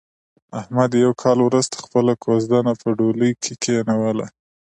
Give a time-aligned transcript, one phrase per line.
[0.59, 4.27] احمد یو کال ورسته خپله کوزدنه په ډولۍ کې کېنوله.